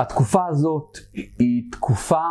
[0.00, 0.98] התקופה הזאת
[1.38, 2.24] היא תקופה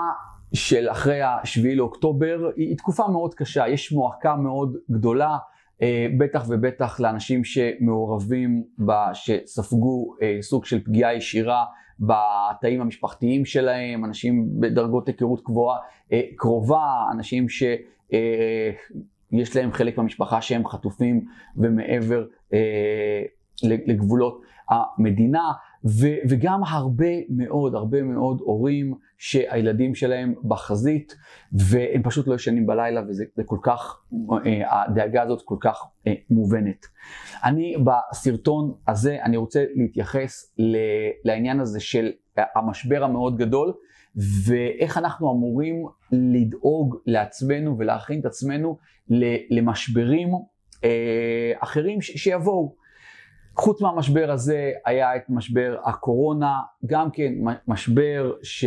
[0.54, 5.38] של אחרי ה-7 לאוקטובר, היא תקופה מאוד קשה, יש מועקה מאוד גדולה,
[5.82, 11.66] אה, בטח ובטח לאנשים שמעורבים, בה, שספגו אה, סוג של פגיעה ישירה
[12.00, 15.44] בתאים המשפחתיים שלהם, אנשים בדרגות היכרות
[16.12, 17.64] אה, קרובה, אנשים ש...
[19.32, 21.26] יש להם חלק מהמשפחה שהם חטופים
[21.58, 23.22] ומעבר אה,
[23.64, 25.52] לגבולות המדינה,
[25.86, 31.16] ו, וגם הרבה מאוד, הרבה מאוד הורים שהילדים שלהם בחזית,
[31.54, 34.02] והם פשוט לא ישנים בלילה, וזה כל כך,
[34.46, 36.86] אה, הדאגה הזאת כל כך אה, מובנת.
[37.44, 40.78] אני בסרטון הזה, אני רוצה להתייחס ל,
[41.26, 42.12] לעניין הזה של
[42.56, 43.74] המשבר המאוד גדול,
[44.46, 48.78] ואיך אנחנו אמורים לדאוג לעצמנו ולהכין את עצמנו
[49.50, 50.30] למשברים
[50.84, 52.76] אה, אחרים שיבואו.
[53.60, 57.34] חוץ מהמשבר הזה היה את משבר הקורונה, גם כן
[57.68, 58.66] משבר ש...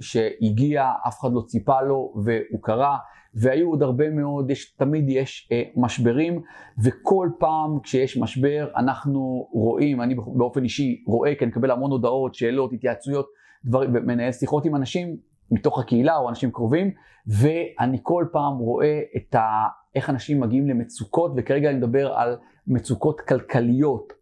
[0.00, 2.96] שהגיע, אף אחד לא ציפה לו והוא קרה,
[3.34, 6.42] והיו עוד הרבה מאוד, יש, תמיד יש אה, משברים,
[6.84, 12.34] וכל פעם כשיש משבר אנחנו רואים, אני באופן אישי רואה, כי אני מקבל המון הודעות,
[12.34, 13.26] שאלות, התייעצויות,
[13.64, 15.16] דברים, ומנהל שיחות עם אנשים
[15.50, 16.90] מתוך הקהילה או אנשים קרובים,
[17.26, 19.66] ואני כל פעם רואה את ה...
[19.94, 24.12] איך אנשים מגיעים למצוקות, וכרגע אני מדבר על מצוקות כלכליות.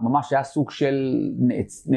[0.00, 1.88] ממש היה סוג של נעצ...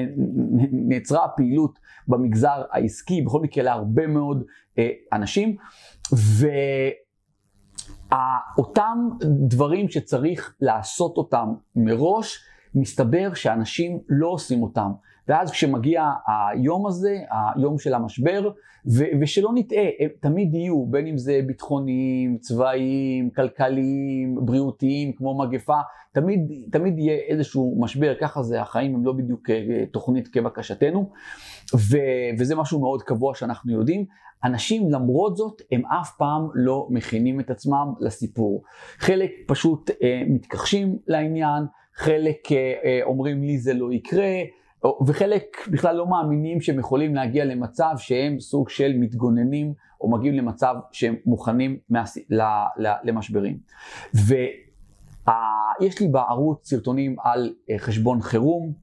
[0.72, 4.44] נעצרה הפעילות במגזר העסקי, בכל מקרה להרבה מאוד
[4.78, 5.56] אה, אנשים,
[8.12, 9.10] ואותם
[9.48, 12.40] דברים שצריך לעשות אותם מראש,
[12.76, 14.92] מסתבר שאנשים לא עושים אותם.
[15.30, 16.12] ואז כשמגיע
[16.52, 17.18] היום הזה,
[17.56, 18.50] היום של המשבר,
[18.98, 25.78] ו- ושלא נטעה, הם תמיד יהיו, בין אם זה ביטחוניים, צבאיים, כלכליים, בריאותיים, כמו מגפה,
[26.12, 26.40] תמיד,
[26.72, 31.10] תמיד יהיה איזשהו משבר, ככה זה, החיים הם לא בדיוק אה, תוכנית כבקשתנו,
[31.76, 34.06] ו- וזה משהו מאוד קבוע שאנחנו יודעים.
[34.44, 38.64] אנשים למרות זאת, הם אף פעם לא מכינים את עצמם לסיפור.
[38.98, 41.64] חלק פשוט אה, מתכחשים לעניין,
[41.96, 44.34] חלק אה, אה, אומרים לי זה לא יקרה,
[45.08, 50.76] וחלק בכלל לא מאמינים שהם יכולים להגיע למצב שהם סוג של מתגוננים או מגיעים למצב
[50.92, 51.78] שהם מוכנים
[53.04, 53.58] למשברים.
[54.14, 58.74] ויש לי בערוץ סרטונים על אה, חשבון חירום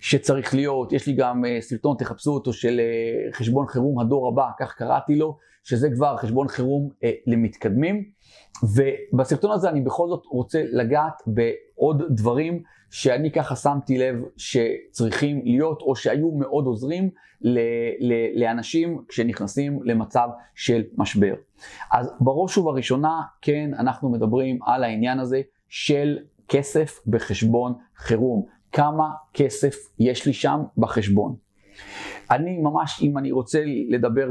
[0.00, 4.50] שצריך להיות, יש לי גם אה, סרטון, תחפשו אותו, של אה, חשבון חירום הדור הבא,
[4.58, 6.90] כך קראתי לו, שזה כבר חשבון חירום
[7.26, 8.04] למתקדמים.
[8.62, 15.82] ובסרטון הזה אני בכל זאת רוצה לגעת בעוד דברים שאני ככה שמתי לב שצריכים להיות,
[15.82, 17.10] או שהיו מאוד עוזרים
[17.40, 17.58] ל-
[18.00, 21.34] ל- לאנשים כשנכנסים למצב של משבר.
[21.92, 28.46] אז בראש ובראשונה, כן, אנחנו מדברים על העניין הזה של כסף בחשבון חירום.
[28.72, 31.36] כמה כסף יש לי שם בחשבון.
[32.30, 34.28] אני ממש, אם אני רוצה לדבר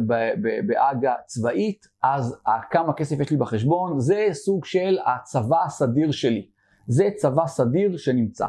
[0.68, 2.38] באגה צבאית, אז
[2.72, 6.48] כמה כסף יש לי בחשבון, זה סוג של הצבא הסדיר שלי.
[6.88, 8.46] זה צבא סדיר שנמצא.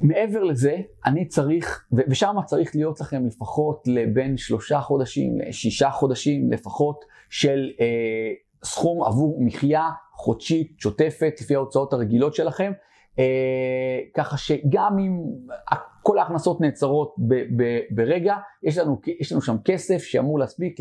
[0.00, 7.04] מעבר לזה, אני צריך, ושם צריך להיות לכם לפחות לבין שלושה חודשים לשישה חודשים לפחות
[7.30, 7.86] של אה,
[8.64, 12.72] סכום עבור מחיה חודשית שוטפת לפי ההוצאות הרגילות שלכם,
[14.14, 15.22] ככה שגם אם
[16.02, 20.76] כל ההכנסות נעצרות ב, ב, ברגע, יש לנו, יש לנו שם כסף שאמור להספיק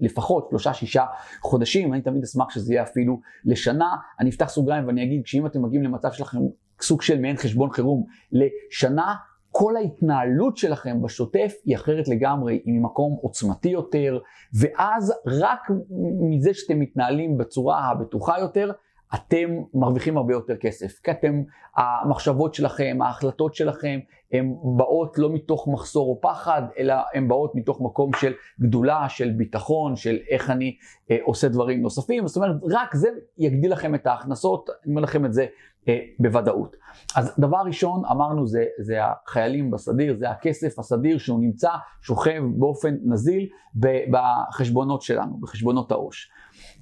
[0.00, 1.04] לפחות שלושה-שישה
[1.42, 3.96] חודשים, אני תמיד אשמח שזה יהיה אפילו לשנה.
[4.20, 6.38] אני אפתח סוגריים ואני אגיד, שאם אתם מגיעים למצב שלכם
[6.80, 9.14] סוג של מעין חשבון חירום לשנה,
[9.50, 14.18] כל ההתנהלות שלכם בשוטף היא אחרת לגמרי, היא ממקום עוצמתי יותר,
[14.60, 15.60] ואז רק
[16.30, 18.70] מזה שאתם מתנהלים בצורה הבטוחה יותר,
[19.14, 21.42] אתם מרוויחים הרבה יותר כסף, כי אתם,
[21.76, 23.98] המחשבות שלכם, ההחלטות שלכם,
[24.32, 29.30] הן באות לא מתוך מחסור או פחד, אלא הן באות מתוך מקום של גדולה, של
[29.30, 30.76] ביטחון, של איך אני
[31.10, 32.26] אה, עושה דברים נוספים.
[32.26, 33.08] זאת אומרת, רק זה
[33.38, 35.46] יגדיל לכם את ההכנסות, אני אומר לכם את זה
[35.88, 36.76] אה, בוודאות.
[37.16, 41.70] אז דבר ראשון, אמרנו, זה, זה החיילים בסדיר, זה הכסף הסדיר שהוא נמצא,
[42.02, 43.48] שוכב באופן נזיל
[44.10, 46.30] בחשבונות שלנו, בחשבונות העו"ש.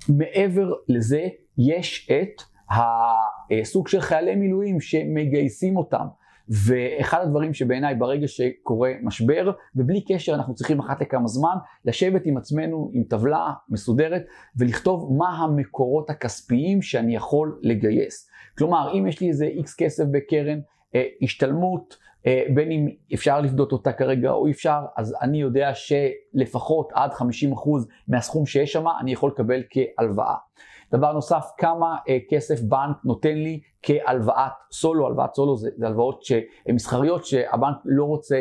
[0.08, 1.26] מעבר לזה,
[1.58, 6.06] יש את הסוג של חיילי מילואים שמגייסים אותם.
[6.48, 12.36] ואחד הדברים שבעיניי ברגע שקורה משבר, ובלי קשר אנחנו צריכים אחת לכמה זמן לשבת עם
[12.36, 14.22] עצמנו עם טבלה מסודרת
[14.56, 18.30] ולכתוב מה המקורות הכספיים שאני יכול לגייס.
[18.58, 20.58] כלומר, אם יש לי איזה איקס כסף בקרן,
[20.94, 26.92] אה, השתלמות, אה, בין אם אפשר לפדות אותה כרגע או אפשר, אז אני יודע שלפחות
[26.94, 30.34] עד 50% מהסכום שיש שם אני יכול לקבל כהלוואה.
[30.92, 36.24] דבר נוסף, כמה אה, כסף בנק נותן לי כהלוואת סולו, הלוואת סולו זה, זה הלוואות
[36.72, 38.40] מסחריות שהבנק לא רוצה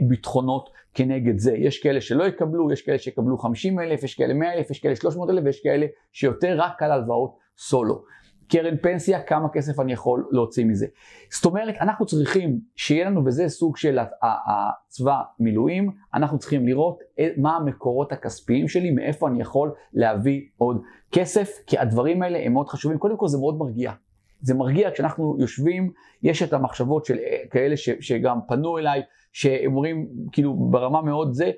[0.00, 1.54] ביטחונות כנגד זה.
[1.56, 4.96] יש כאלה שלא יקבלו, יש כאלה שיקבלו 50 אלף, יש כאלה 100 אלף, יש כאלה
[4.96, 8.02] 300 אלף, ויש כאלה שיותר רק על הלוואות סולו.
[8.48, 10.86] קרן פנסיה, כמה כסף אני יכול להוציא מזה.
[11.32, 16.98] זאת אומרת, אנחנו צריכים שיהיה לנו, וזה סוג של הצבא מילואים, אנחנו צריכים לראות
[17.36, 20.82] מה המקורות הכספיים שלי, מאיפה אני יכול להביא עוד
[21.12, 22.98] כסף, כי הדברים האלה הם מאוד חשובים.
[22.98, 23.92] קודם כל זה מאוד מרגיע.
[24.40, 25.92] זה מרגיע כשאנחנו יושבים,
[26.22, 29.02] יש את המחשבות של אה, כאלה ש, שגם פנו אליי,
[29.32, 31.50] שהם אומרים כאילו ברמה מאוד זה, אה,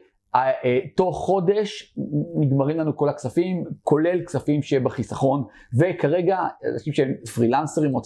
[0.97, 1.97] תוך חודש
[2.35, 5.45] נגמרים לנו כל הכספים, כולל כספים שבחיסכון,
[5.79, 6.39] וכרגע
[6.73, 8.01] אנשים שהם פרילנסרים או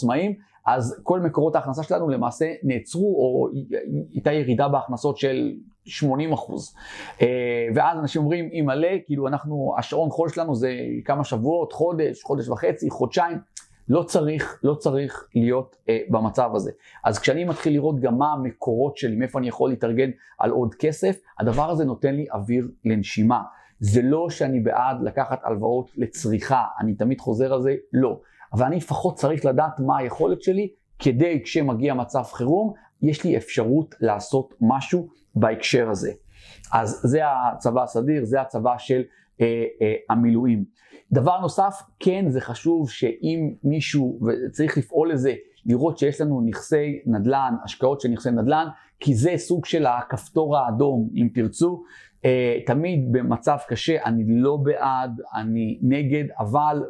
[0.66, 3.48] אז כל מקורות ההכנסה שלנו למעשה נעצרו, או
[4.12, 5.52] הייתה ירידה בהכנסות של
[5.84, 6.74] 80 אחוז.
[7.22, 7.26] אה,
[7.74, 10.72] ואז אנשים אומרים, אם מלא, כאילו אנחנו, השעון חול שלנו זה
[11.04, 13.38] כמה שבועות, חודש, חודש וחצי, חודשיים.
[13.90, 16.70] לא צריך, לא צריך להיות אה, במצב הזה.
[17.04, 21.20] אז כשאני מתחיל לראות גם מה המקורות שלי, מאיפה אני יכול להתארגן על עוד כסף,
[21.38, 23.42] הדבר הזה נותן לי אוויר לנשימה.
[23.80, 28.20] זה לא שאני בעד לקחת הלוואות לצריכה, אני תמיד חוזר על זה, לא.
[28.52, 32.72] אבל אני לפחות צריך לדעת מה היכולת שלי, כדי כשמגיע מצב חירום,
[33.02, 36.12] יש לי אפשרות לעשות משהו בהקשר הזה.
[36.72, 39.02] אז זה הצבא הסדיר, זה הצבא של
[39.40, 40.64] אה, אה, המילואים.
[41.12, 45.34] דבר נוסף, כן זה חשוב שאם מישהו, וצריך לפעול לזה,
[45.66, 48.66] לראות שיש לנו נכסי נדל"ן, השקעות של נכסי נדל"ן,
[49.00, 51.82] כי זה סוג של הכפתור האדום, אם תרצו.
[52.24, 56.84] אה, תמיד במצב קשה, אני לא בעד, אני נגד, אבל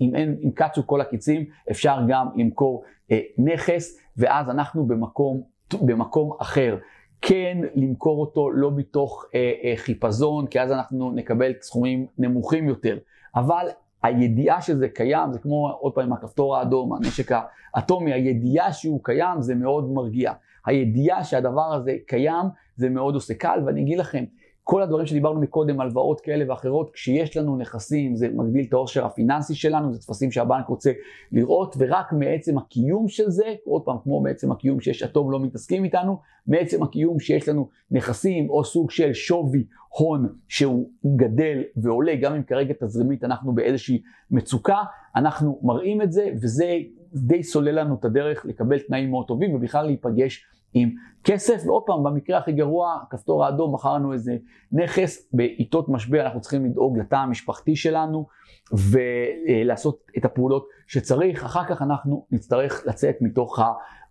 [0.00, 5.42] אם, אין, אם קצו כל הקיצים, אפשר גם למכור אה, נכס, ואז אנחנו במקום,
[5.82, 6.76] במקום אחר.
[7.22, 12.98] כן למכור אותו לא מתוך אה, אה, חיפזון, כי אז אנחנו נקבל סכומים נמוכים יותר.
[13.34, 13.66] אבל
[14.02, 17.30] הידיעה שזה קיים, זה כמו עוד פעם הכפתור האדום, הנשק
[17.74, 20.32] האטומי, הידיעה שהוא קיים זה מאוד מרגיע.
[20.66, 22.46] הידיעה שהדבר הזה קיים
[22.76, 24.24] זה מאוד עושה קל, ואני אגיד לכם,
[24.64, 29.54] כל הדברים שדיברנו מקודם, הלוואות כאלה ואחרות, כשיש לנו נכסים, זה מגדיל את העושר הפיננסי
[29.54, 30.92] שלנו, זה טפסים שהבנק רוצה
[31.32, 35.84] לראות, ורק מעצם הקיום של זה, עוד פעם, כמו מעצם הקיום שיש אטום לא מתעסקים
[35.84, 39.64] איתנו, מעצם הקיום שיש לנו נכסים או סוג של שווי
[39.98, 44.78] הון שהוא גדל ועולה, גם אם כרגע תזרימית אנחנו באיזושהי מצוקה,
[45.16, 46.78] אנחנו מראים את זה, וזה
[47.14, 50.90] די סולל לנו את הדרך לקבל תנאים מאוד טובים ובכלל להיפגש עם
[51.24, 54.36] כסף, ועוד פעם, במקרה הכי גרוע, הכפתור האדום, מכרנו איזה
[54.72, 58.26] נכס, בעיתות משבר אנחנו צריכים לדאוג לתא המשפחתי שלנו
[58.72, 63.58] ולעשות את הפעולות שצריך, אחר כך אנחנו נצטרך לצאת מתוך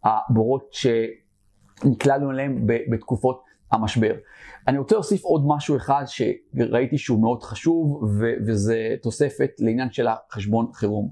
[0.04, 4.14] הבורות שנקלענו אליהם בתקופות המשבר.
[4.68, 8.04] אני רוצה להוסיף עוד משהו אחד שראיתי שהוא מאוד חשוב,
[8.48, 11.12] וזה תוספת לעניין של החשבון חירום.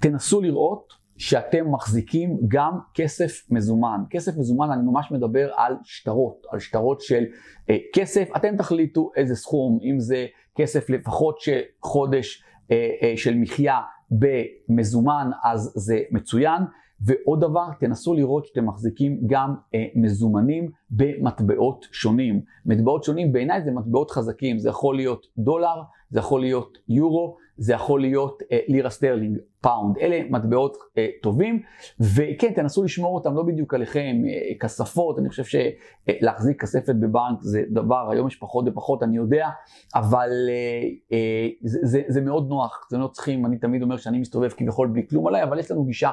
[0.00, 4.00] תנסו לראות שאתם מחזיקים גם כסף מזומן.
[4.10, 7.24] כסף מזומן, אני ממש מדבר על שטרות, על שטרות של
[7.70, 8.28] אה, כסף.
[8.36, 13.78] אתם תחליטו איזה סכום, אם זה כסף לפחות שחודש אה, אה, של מחיה
[14.10, 16.62] במזומן, אז זה מצוין.
[17.00, 22.40] ועוד דבר, תנסו לראות שאתם מחזיקים גם אה, מזומנים במטבעות שונים.
[22.66, 27.72] מטבעות שונים בעיניי זה מטבעות חזקים, זה יכול להיות דולר, זה יכול להיות יורו, זה
[27.72, 29.98] יכול להיות אה, לירה סטרלינג, פאונד.
[29.98, 31.62] אלה מטבעות אה, טובים,
[32.00, 37.62] וכן, תנסו לשמור אותם לא בדיוק עליכם, אה, כספות, אני חושב שלהחזיק כספת בבנק זה
[37.70, 39.48] דבר, היום יש פחות ופחות, אני יודע,
[39.94, 44.18] אבל אה, אה, זה, זה, זה מאוד נוח, זה לא צריכים, אני תמיד אומר שאני
[44.18, 46.10] מסתובב כביכול בלי כלום עליי, אבל יש לנו גישה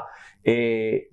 [0.47, 0.53] אה,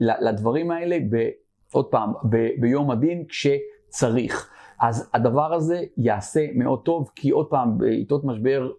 [0.01, 1.29] לדברים האלה, ב,
[1.73, 4.54] עוד פעם, ב, ביום הדין כשצריך.
[4.81, 8.71] אז הדבר הזה יעשה מאוד טוב, כי עוד פעם, בעיתות משבר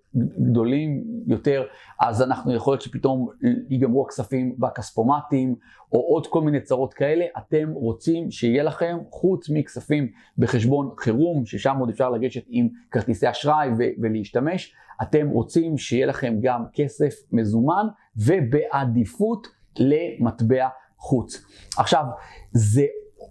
[0.49, 1.63] גדולים יותר,
[1.99, 3.29] אז אנחנו יכול להיות שפתאום
[3.69, 5.55] ייגמרו הכספים בכספומטים,
[5.93, 11.77] או עוד כל מיני צרות כאלה, אתם רוצים שיהיה לכם, חוץ מכספים בחשבון חירום, ששם
[11.79, 17.87] עוד אפשר לגשת עם כרטיסי אשראי ו- ולהשתמש, אתם רוצים שיהיה לכם גם כסף מזומן,
[18.17, 19.47] ובעדיפות
[19.79, 21.45] למטבע חוץ.
[21.77, 22.05] עכשיו,
[22.51, 22.85] זה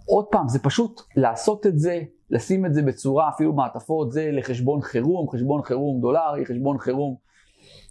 [0.05, 4.81] עוד פעם, זה פשוט לעשות את זה לשים את זה בצורה, אפילו מעטפות, זה לחשבון
[4.81, 7.15] חירום, חשבון חירום דולרי, חשבון חירום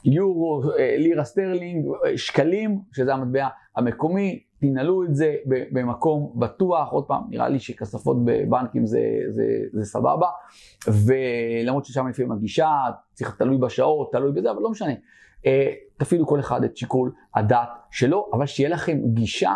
[0.05, 7.05] יורו, אה, לירה סטרלינג, אה, שקלים, שזה המטבע המקומי, תנעלו את זה במקום בטוח, עוד
[7.05, 10.29] פעם, נראה לי שכספות בבנקים זה, זה, זה סבבה,
[10.89, 12.71] ולמרות ששם לפעמים הגישה,
[13.13, 14.93] צריך תלוי בשעות, תלוי בזה, אבל לא משנה.
[15.47, 19.53] אה, תפעילו כל אחד את שיקול הדעת שלו, אבל שיהיה לכם גישה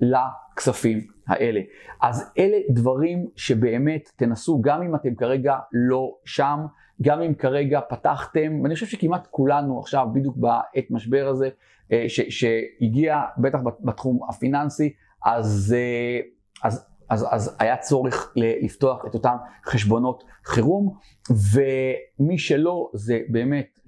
[0.00, 1.60] לכספים האלה.
[2.02, 6.58] אז אלה דברים שבאמת תנסו, גם אם אתם כרגע לא שם,
[7.02, 11.48] גם אם כרגע פתחתם, ואני חושב שכמעט כולנו עכשיו, בדיוק בעת משבר הזה,
[11.92, 14.92] אה, ש, שהגיע בטח בתחום הפיננסי,
[15.24, 16.20] אז, אה,
[16.68, 20.94] אז אז, אז היה צורך לפתוח את אותם חשבונות חירום,
[21.30, 23.78] ומי שלא, זה באמת,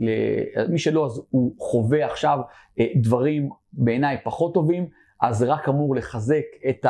[0.69, 2.39] מי שלא, אז הוא חווה עכשיו
[2.81, 4.87] אה, דברים בעיניי פחות טובים,
[5.23, 6.87] אז זה רק אמור לחזק את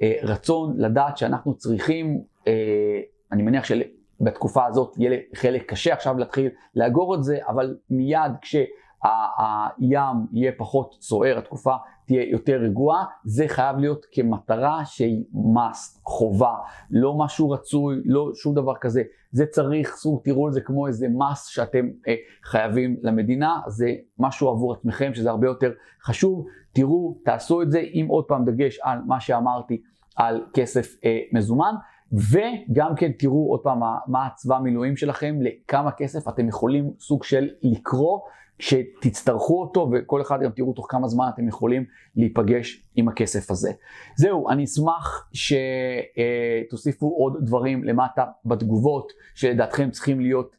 [0.00, 3.00] הרצון לדעת שאנחנו צריכים, אה,
[3.32, 8.56] אני מניח שבתקופה הזאת יהיה חלק קשה עכשיו להתחיל לאגור את זה, אבל מיד כש...
[9.04, 11.74] הים יהיה פחות סוער, התקופה
[12.06, 16.54] תהיה יותר רגועה, זה חייב להיות כמטרה שהיא must, חובה,
[16.90, 19.02] לא משהו רצוי, לא שום דבר כזה.
[19.32, 24.48] זה צריך, סוג, תראו את זה כמו איזה מס שאתם אה, חייבים למדינה, זה משהו
[24.48, 26.46] עבור עצמכם שזה הרבה יותר חשוב.
[26.72, 29.82] תראו, תעשו את זה עם עוד פעם דגש על מה שאמרתי
[30.16, 31.74] על כסף אה, מזומן.
[32.12, 37.24] וגם כן תראו עוד פעם מה, מה הצבא מילואים שלכם, לכמה כסף אתם יכולים סוג
[37.24, 38.20] של לקרוא
[38.62, 41.84] שתצטרכו אותו וכל אחד גם תראו תוך כמה זמן אתם יכולים
[42.16, 43.72] להיפגש עם הכסף הזה.
[44.16, 45.30] זהו, אני אשמח
[46.68, 50.56] שתוסיפו עוד דברים למטה בתגובות שלדעתכם צריכים להיות,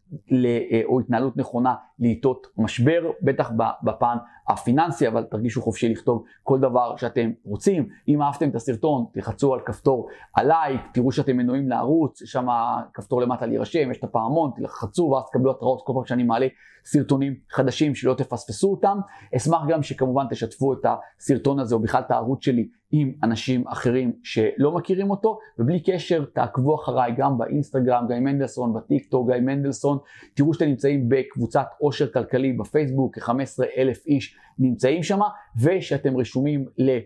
[0.85, 3.51] או התנהלות נכונה לעיתות משבר, בטח
[3.83, 4.15] בפן
[4.47, 7.89] הפיננסי, אבל תרגישו חופשי לכתוב כל דבר שאתם רוצים.
[8.07, 12.47] אם אהבתם את הסרטון, תלחצו על כפתור הלייק, תראו שאתם מנויים לערוץ, יש שם
[12.93, 16.47] כפתור למטה להירשם, יש את הפעמון, תלחצו ואז תקבלו התראות כל פעם שאני מעלה
[16.85, 18.97] סרטונים חדשים שלא תפספסו אותם.
[19.35, 24.13] אשמח גם שכמובן תשתפו את הסרטון הזה או בכלל את הערוץ שלי עם אנשים אחרים
[24.23, 29.97] שלא מכירים אותו, ובלי קשר תעקבו אחריי גם באינסטגרם, גיא מנדלסון, בטיק טוק, גיא מנדלסון,
[30.33, 33.31] תראו שאתם נמצאים בקבוצת עושר כלכלי בפייסבוק, כ-15
[33.77, 35.19] אלף איש נמצאים שם,
[35.61, 36.97] ושאתם רשומים ל...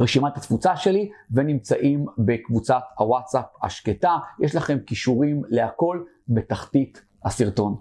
[0.00, 4.16] רשימת התפוצה שלי ונמצאים בקבוצת הוואטסאפ השקטה.
[4.40, 7.76] יש לכם כישורים להכל בתחתית הסרטון.